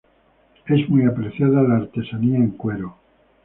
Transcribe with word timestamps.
Es 0.65 0.89
muy 0.89 1.05
apreciada 1.05 1.61
la 1.61 1.75
artesanía 1.75 2.37
en 2.37 2.49
cuero. 2.57 2.95